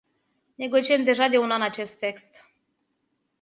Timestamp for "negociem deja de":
0.63-1.41